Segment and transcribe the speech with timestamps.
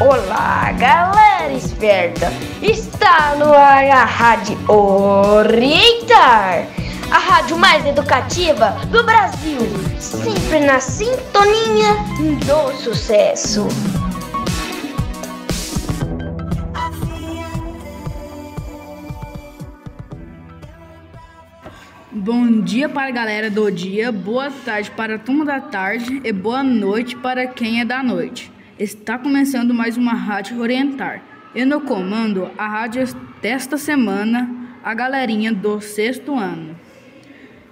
[0.00, 2.32] Olá, galera esperta!
[2.62, 6.68] Está no ar a Rádio Orientar,
[7.10, 9.58] a rádio mais educativa do Brasil,
[9.98, 11.96] sempre na sintonia
[12.46, 13.66] do sucesso.
[22.12, 26.32] Bom dia para a galera do dia, boa tarde para a turma da tarde e
[26.32, 28.57] boa noite para quem é da noite.
[28.78, 31.20] Está começando mais uma Rádio Orientar.
[31.52, 33.02] E no comando, a rádio
[33.42, 34.48] desta semana,
[34.84, 36.78] a galerinha do sexto ano.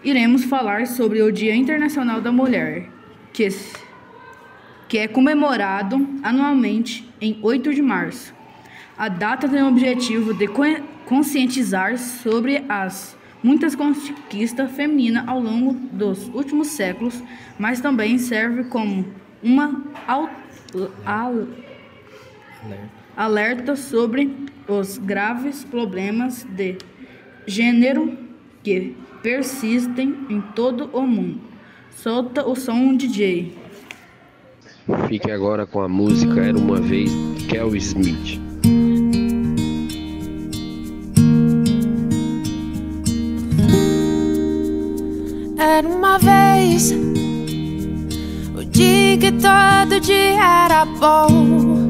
[0.02, 2.88] Iremos falar sobre o Dia Internacional da Mulher,
[3.32, 3.46] que,
[4.88, 8.34] que é comemorado anualmente em 8 de março.
[8.98, 10.48] A data tem o objetivo de
[11.04, 17.22] conscientizar sobre as muitas conquistas femininas ao longo dos últimos séculos,
[17.56, 19.06] mas também serve como
[19.40, 19.84] uma
[23.16, 24.30] alerta sobre
[24.68, 26.76] os graves problemas de
[27.46, 28.16] gênero
[28.62, 31.40] que persistem em todo o mundo.
[31.90, 33.56] Solta o som, DJ.
[35.08, 37.10] Fique agora com a música Era uma vez
[37.48, 38.40] Kel Smith.
[45.58, 47.15] Era uma vez
[49.16, 51.86] que todo dia era bom.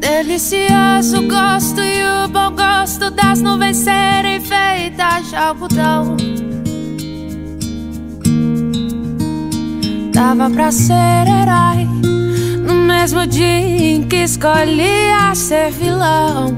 [0.00, 6.16] Delicioso gosto e o bom gosto das nuvens serem feitas de algodão.
[10.12, 11.88] Dava pra ser herói
[12.66, 16.54] no mesmo dia em que escolhia ser vilão.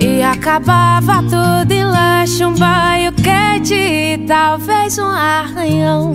[0.00, 6.12] E acabava tudo em lanche, um banho quente e talvez um arranhão.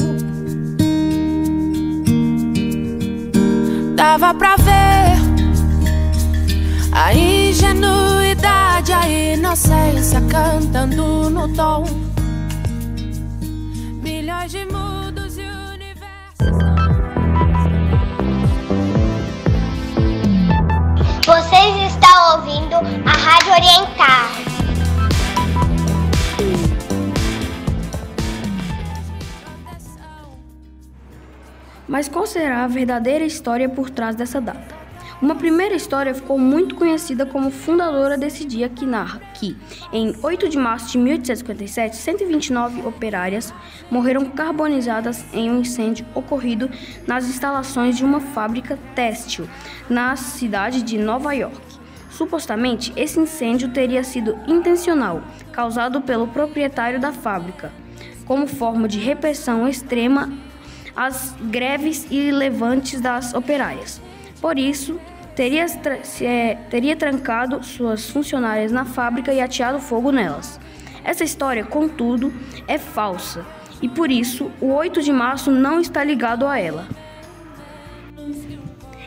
[3.95, 5.19] Dava pra ver
[6.93, 11.83] a ingenuidade, a inocência cantando no tom.
[14.01, 15.43] Milhões de mundos e
[15.75, 16.47] universos.
[21.25, 24.50] Vocês estão ouvindo a Rádio Orientar.
[31.91, 34.73] Mas qual será a verdadeira história por trás dessa data?
[35.21, 39.57] Uma primeira história ficou muito conhecida como fundadora desse dia que narra que,
[39.91, 43.53] em 8 de março de 1857, 129 operárias
[43.91, 46.69] morreram carbonizadas em um incêndio ocorrido
[47.05, 49.45] nas instalações de uma fábrica têxtil
[49.89, 51.59] na cidade de Nova York.
[52.09, 57.69] Supostamente, esse incêndio teria sido intencional, causado pelo proprietário da fábrica,
[58.25, 60.29] como forma de repressão extrema
[60.95, 64.01] às greves e levantes das operárias.
[64.41, 64.99] Por isso,
[65.35, 65.65] teria,
[66.21, 70.59] é, teria trancado suas funcionárias na fábrica e ateado fogo nelas.
[71.03, 72.33] Essa história, contudo,
[72.67, 73.45] é falsa
[73.81, 76.87] e por isso o 8 de março não está ligado a ela.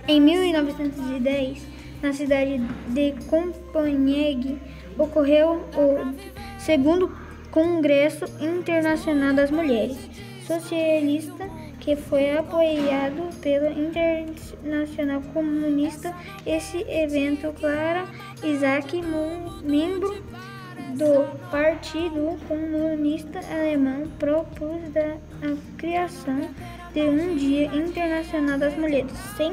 [0.06, 1.62] Em 1910,
[2.02, 2.58] na cidade
[2.88, 4.58] de Copenhague,
[4.98, 6.14] ocorreu o
[6.58, 7.16] segundo
[7.50, 9.96] Congresso Internacional das Mulheres
[10.46, 11.48] Socialista
[11.84, 16.14] que foi apoiado pela Internacional Comunista.
[16.46, 18.06] Esse evento, Clara
[18.42, 19.02] Isaac,
[19.62, 20.24] membro
[20.96, 26.48] do Partido Comunista Alemão, propôs a criação
[26.94, 29.52] de um Dia Internacional das Mulheres, sem,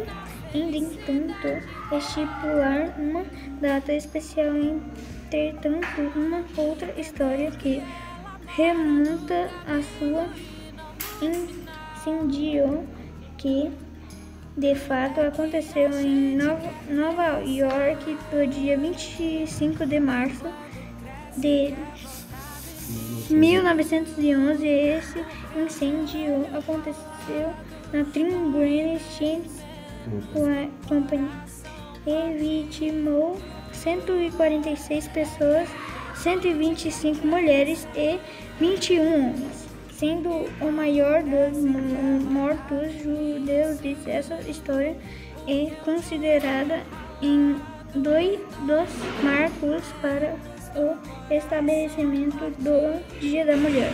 [0.54, 3.26] entanto, estipular uma
[3.60, 4.56] data especial.
[4.56, 7.84] Entretanto, uma outra história que
[8.56, 10.30] remonta à sua
[12.02, 12.84] incendiou
[13.38, 13.72] que
[14.58, 16.36] de fato aconteceu em
[16.90, 20.46] Nova York no dia 25 de março
[21.38, 21.74] de
[23.30, 24.68] 1911.
[24.68, 27.54] Esse incêndio aconteceu
[27.94, 29.62] na Green Sheets
[30.88, 31.30] Company
[32.06, 33.40] e vitimou
[33.74, 35.70] 146 pessoas,
[36.16, 38.20] 125 mulheres e
[38.60, 39.61] 21 homens
[40.02, 41.60] sendo o maior dos
[42.24, 43.78] mortos judeus
[44.08, 44.98] essa história
[45.48, 46.82] é considerada
[47.22, 47.56] em
[47.94, 48.90] dois dos
[49.24, 50.36] marcos para
[50.76, 50.98] o
[51.32, 53.94] estabelecimento do Dia da Mulher.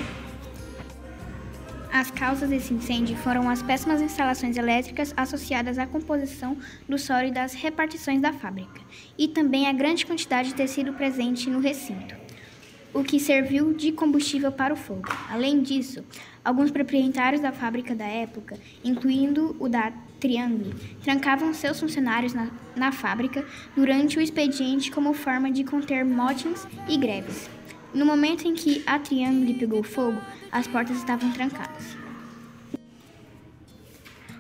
[1.92, 6.57] As causas desse incêndio foram as péssimas instalações elétricas associadas à composição
[6.88, 8.80] do solo e das repartições da fábrica,
[9.18, 12.26] e também a grande quantidade de tecido presente no recinto.
[12.93, 15.07] O que serviu de combustível para o fogo.
[15.29, 16.03] Além disso,
[16.43, 20.73] alguns proprietários da fábrica da época, incluindo o da Triangle,
[21.03, 23.45] trancavam seus funcionários na, na fábrica
[23.75, 27.49] durante o expediente como forma de conter motins e greves.
[27.93, 30.19] No momento em que a Triangle pegou fogo,
[30.51, 31.96] as portas estavam trancadas.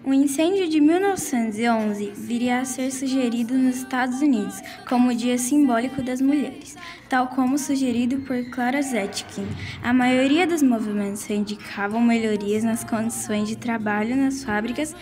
[0.07, 4.55] O incêndio de 1911 viria a ser sugerido nos Estados Unidos
[4.87, 6.77] como o Dia Simbólico das Mulheres,
[7.09, 9.45] tal como sugerido por Clara Zetkin.
[9.83, 14.95] A maioria dos movimentos reivindicavam melhorias nas condições de trabalho nas fábricas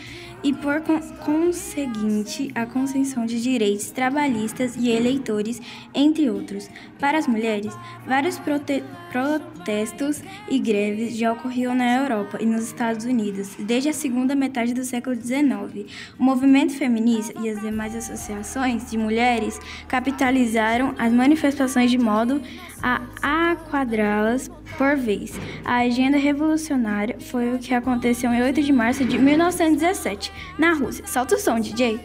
[0.46, 0.80] e, por
[1.26, 5.60] conseguinte, a concessão de direitos trabalhistas e eleitores,
[5.92, 6.70] entre outros.
[7.00, 7.76] Para as mulheres,
[8.06, 14.36] vários protestos e greves já ocorriam na Europa e nos Estados Unidos desde a segunda
[14.36, 15.92] metade do século XIX.
[16.20, 22.40] O movimento feminista e as demais associações de mulheres capitalizaram as manifestações de modo
[22.86, 25.34] a aquadrá-las por vez.
[25.64, 31.08] A agenda revolucionária foi o que aconteceu em 8 de março de 1917, na Rússia.
[31.08, 32.00] Solta o som, DJ.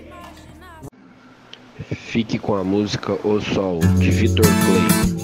[1.93, 5.21] Fique com a música O Sol, de Victor Clay.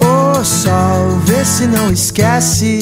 [0.00, 2.80] O sol, vê se não esquece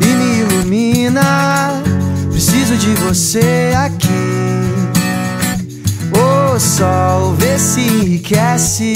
[0.00, 1.87] e me ilumina.
[2.38, 4.06] Preciso de você aqui.
[6.12, 8.94] O sol, vê se enriquece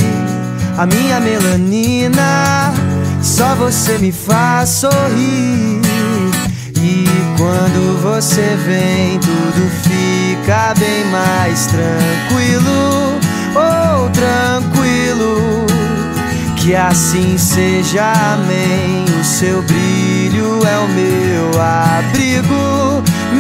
[0.79, 2.73] a minha melanina.
[3.21, 5.81] Só você me faz sorrir.
[6.77, 7.05] E
[7.37, 13.19] quando você vem, tudo fica bem mais tranquilo.
[13.57, 15.67] Oh, tranquilo.
[16.59, 19.05] Que assim seja, amém.
[19.21, 23.03] O seu brilho é o meu abrigo,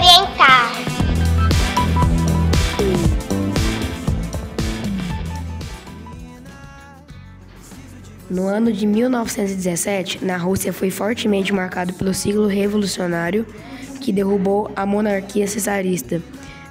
[0.00, 0.72] Orientar.
[8.30, 13.44] No ano de 1917, na Rússia foi fortemente marcado pelo ciclo revolucionário
[14.00, 16.22] que derrubou a monarquia cesarista.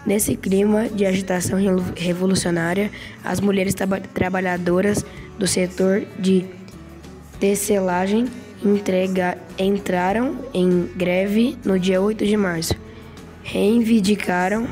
[0.08, 1.60] Nesse clima de agitação
[1.96, 2.90] revolucionária,
[3.24, 5.06] as mulheres traba trabalhadoras
[5.38, 6.46] do setor de
[7.40, 8.26] tecelagem
[8.66, 12.89] entrega, entraram em greve no dia 8 de março.
[13.52, 14.68] Reivindicaram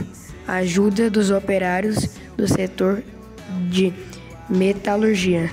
[0.48, 3.02] a ajuda dos operários do setor
[3.72, 3.92] de
[4.48, 5.52] metalurgia.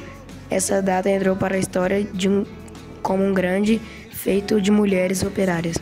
[0.50, 2.44] Essa data entrou para a história um,
[3.02, 3.80] como um grande
[4.12, 5.78] feito de mulheres operárias.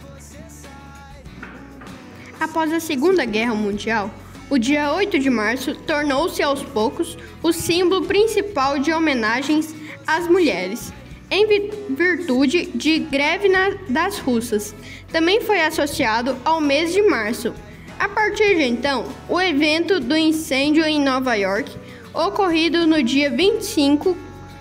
[2.38, 4.08] Após a Segunda Guerra Mundial,
[4.48, 9.74] o dia 8 de março tornou-se aos poucos o símbolo principal de homenagens
[10.06, 10.92] às mulheres,
[11.28, 11.44] em
[11.90, 13.48] virtude de greve
[13.88, 14.72] das russas.
[15.12, 17.54] Também foi associado ao mês de março.
[17.98, 21.70] A partir de então, o evento do incêndio em Nova York,
[22.14, 24.16] ocorrido no dia 25,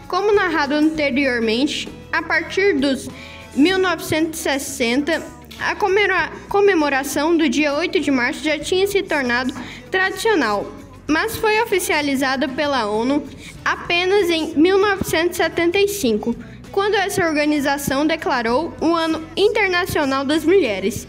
[0.08, 3.10] como narrado anteriormente, a partir dos
[3.56, 5.24] 1960,
[5.60, 5.75] a
[6.50, 9.54] comemoração do dia 8 de março já tinha se tornado
[9.90, 10.70] tradicional,
[11.08, 13.24] mas foi oficializada pela ONU
[13.64, 16.36] apenas em 1975,
[16.72, 21.08] quando essa organização declarou o Ano Internacional das Mulheres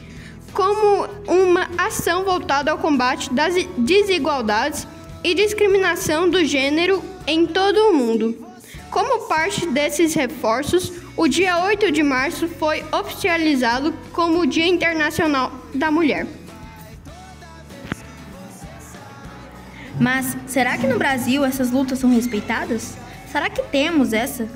[0.53, 4.87] como uma ação voltada ao combate das desigualdades
[5.25, 8.37] e discriminação do gênero em todo o mundo.
[8.91, 15.51] Como parte desses reforços, o dia 8 de março foi oficializado como o Dia Internacional
[15.73, 16.27] da Mulher.
[19.99, 22.95] Mas será que no Brasil essas lutas são respeitadas?
[23.31, 24.49] Será que temos essa?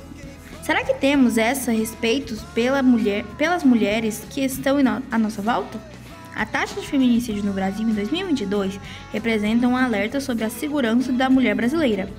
[0.67, 4.77] Será que temos essa respeitos pela mulher, pelas mulheres que estão
[5.11, 5.81] à nossa volta?
[6.35, 8.79] A taxa de feminicídio no Brasil em 2022
[9.13, 12.11] representa um alerta sobre a segurança da mulher brasileira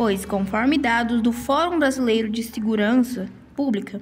[0.00, 4.00] pois, conforme dados do Fórum Brasileiro de Segurança Pública,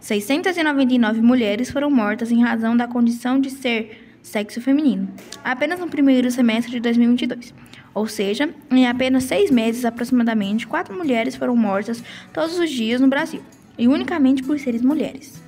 [0.00, 5.08] 699 mulheres foram mortas em razão da condição de ser sexo feminino,
[5.42, 7.52] apenas no primeiro semestre de 2022.
[7.94, 13.08] Ou seja, em apenas seis meses, aproximadamente, quatro mulheres foram mortas todos os dias no
[13.08, 13.42] Brasil,
[13.76, 15.42] e unicamente por serem mulheres.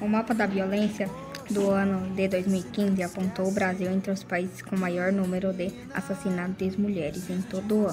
[0.00, 1.08] O mapa da violência
[1.48, 6.72] do ano de 2015 apontou o Brasil entre os países com maior número de assassinatos
[6.72, 7.86] de mulheres em todo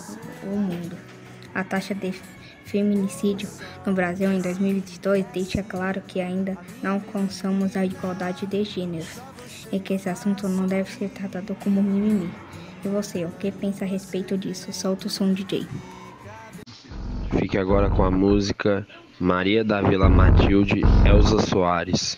[0.44, 1.19] o mundo.
[1.54, 2.14] A taxa de
[2.66, 3.50] feminicídio
[3.86, 9.20] no Brasil em 2022 deixa claro que ainda não alcançamos a igualdade de gêneros
[9.72, 12.30] e que esse assunto não deve ser tratado como mimimi.
[12.84, 14.72] E você, o que pensa a respeito disso?
[14.72, 15.68] Solta o som, DJ.
[17.38, 18.88] Fique agora com a música
[19.20, 22.18] Maria da Vila Matilde, Elza Soares.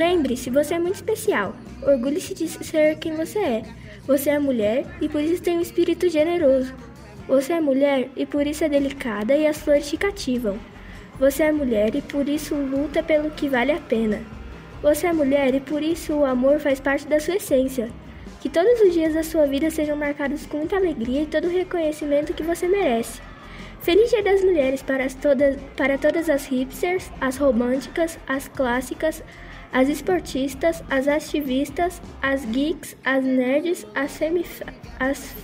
[0.00, 1.54] Lembre-se, você é muito especial.
[1.82, 3.62] Orgulhe-se de ser quem você é.
[4.06, 6.72] Você é mulher e por isso tem um espírito generoso.
[7.28, 10.58] Você é mulher e por isso é delicada e as flores te cativam.
[11.18, 14.22] Você é mulher e por isso luta pelo que vale a pena.
[14.80, 17.90] Você é mulher e por isso o amor faz parte da sua essência.
[18.40, 21.52] Que todos os dias da sua vida sejam marcados com muita alegria e todo o
[21.52, 23.20] reconhecimento que você merece.
[23.82, 29.22] Feliz Dia das Mulheres para todas, para todas as hipsters, as românticas, as clássicas,
[29.72, 34.44] as esportistas, as ativistas, as geeks, as nerds, as femi,
[34.98, 35.34] as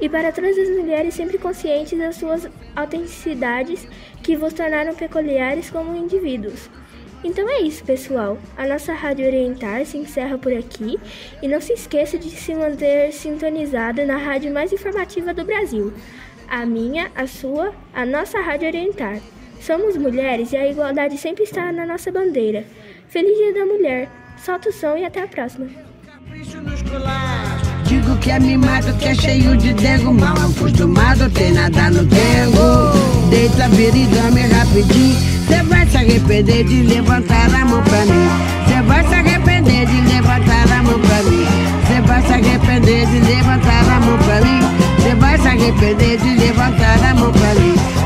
[0.00, 3.86] e para todas as mulheres sempre conscientes das suas autenticidades
[4.22, 6.70] que vos tornaram peculiares como indivíduos.
[7.24, 8.38] Então é isso, pessoal.
[8.56, 10.96] A nossa Rádio Orientar se encerra por aqui
[11.42, 15.92] e não se esqueça de se manter sintonizado na rádio mais informativa do Brasil.
[16.48, 19.18] A minha, a sua, a nossa Rádio Orientar.
[19.60, 22.64] Somos mulheres e a igualdade sempre está na nossa bandeira.
[23.08, 24.08] Feliz Dia da Mulher.
[24.44, 25.66] Solta o som e até a próxima.
[27.84, 30.12] Digo que é mimado, que é cheio de dengo.
[30.12, 33.28] Mal acostumado, tem nada no dengo.
[33.30, 35.16] Deita, vira e dorme rapidinho.
[35.48, 38.28] Cê vai se arrepender de levantar a mão pra mim.
[38.68, 41.46] Cê vai se arrepender de levantar a mão pra mim.
[41.88, 44.60] Cê vai se arrepender de levantar a mão pra mim.
[45.02, 47.97] Cê vai se arrepender de levantar a mão pra mim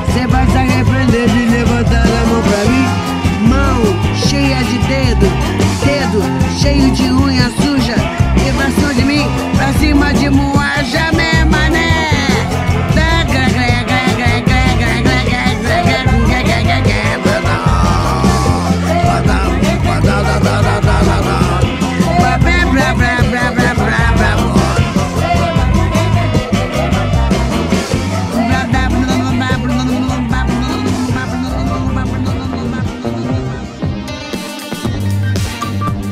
[5.85, 6.23] Dedo
[6.59, 7.97] cheio de unha suja.
[8.45, 9.26] E cima de mim,
[9.57, 10.72] pra cima de moaja,